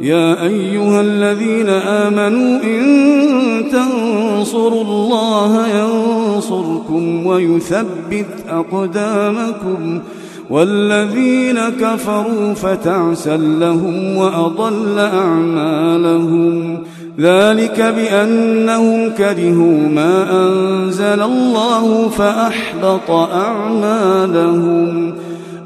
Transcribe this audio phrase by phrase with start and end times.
[0.00, 10.00] يا أيها الذين آمنوا إن تنصروا الله ينصركم ويثبت أقدامكم
[10.50, 16.78] والذين كفروا فتعسا لهم وأضل أعمالهم
[17.20, 25.14] ذلك بأنهم كرهوا ما أنزل الله فأحبط أعمالهم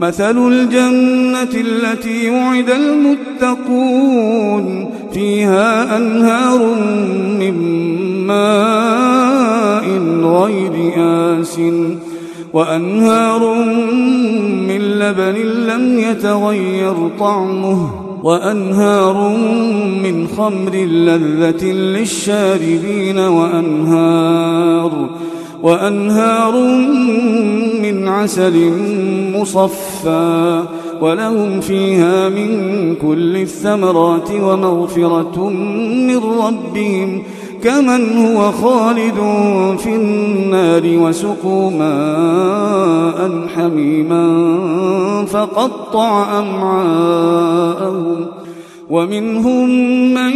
[0.00, 2.70] مثل الجنة التي وعد
[3.40, 6.74] المتقون فيها أنهار
[7.40, 7.54] من
[8.26, 9.84] ماء
[10.22, 11.60] غير آسٍ
[12.52, 13.54] وأنهار
[14.68, 17.90] من لبن لم يتغير طعمه
[18.24, 19.36] وأنهار
[20.02, 25.10] من خمر لذة للشاربين وأنهار
[25.62, 26.52] وأنهار
[27.82, 28.56] من عسل
[29.40, 30.64] مصفى
[31.00, 35.48] ولهم فيها من كل الثمرات ومغفرة
[36.08, 37.22] من ربهم
[37.62, 39.18] كمن هو خالد
[39.78, 44.26] في النار وسقوا ماء حميما
[45.26, 48.26] فقطع أمعاءهم
[48.90, 49.68] ومنهم
[50.14, 50.32] من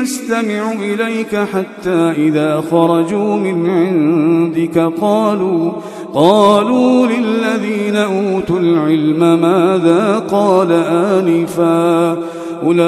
[0.00, 5.72] يستمع إليك حتى إذا خرجوا من عندك قالوا
[6.14, 12.16] قالوا للذين أوتوا العلم ماذا قال آنفا
[12.62, 12.80] أولئك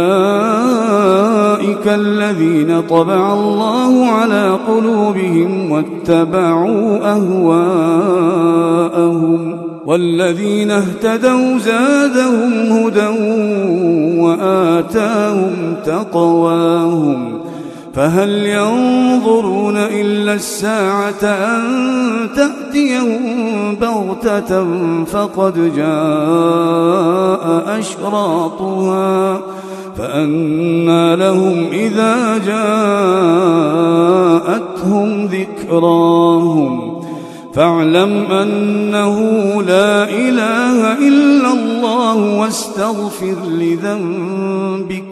[1.86, 8.42] الذين طبع الله على قلوبهم واتبعوا أهواءهم
[9.86, 13.08] والذين اهتدوا زادهم هدى
[14.20, 17.41] وآتاهم تقواهم
[17.94, 21.62] فهل ينظرون إلا الساعة أن
[22.36, 24.64] تأتيهم بغتة
[25.04, 27.42] فقد جاء
[27.78, 29.40] أشراطها
[29.98, 32.38] فأنى لهم إذا
[34.46, 37.02] جاءتهم ذكراهم
[37.54, 39.18] فاعلم أنه
[39.62, 45.11] لا إله إلا الله واستغفر لذنبك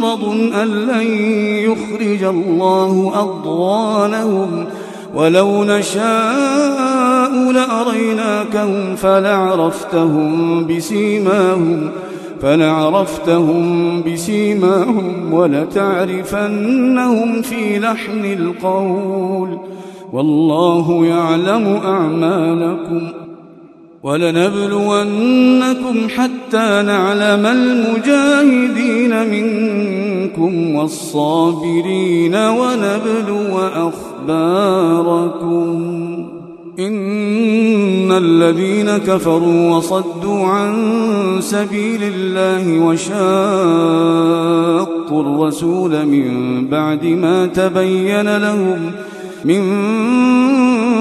[0.00, 0.24] مرض
[0.62, 1.06] أن لن
[1.70, 4.64] يخرج الله أضغانهم.
[5.14, 11.90] ولو نشاء لأريناكهم فلعرفتهم بسيماهم
[12.42, 19.58] فلعرفتهم بسيماهم ولتعرفنهم في لحن القول.
[20.12, 23.27] والله يعلم أعمالكم.
[24.02, 33.58] ولنبلونكم حتى نعلم المجاهدين منكم والصابرين ونبلو
[34.28, 35.68] أخباركم.
[36.78, 40.74] إن الذين كفروا وصدوا عن
[41.40, 43.12] سبيل الله وشاقوا
[45.22, 48.92] الرسول من بعد ما تبين لهم
[49.44, 49.60] من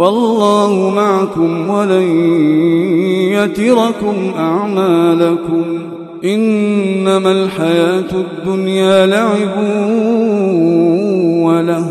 [0.00, 2.02] والله معكم ولن
[3.32, 5.62] يتركم أعمالكم.
[6.24, 9.64] إنما الحياة الدنيا لعب
[11.44, 11.86] وله.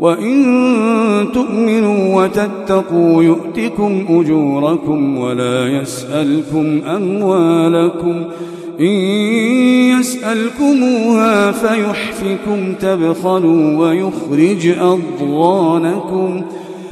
[0.00, 0.34] وإن
[1.34, 8.24] تؤمنوا وتتقوا يؤتكم أجوركم ولا يسألكم أموالكم.
[8.80, 8.94] إن
[9.98, 16.42] يسألكموها فيحفكم تبخلوا ويخرج أضغانكم.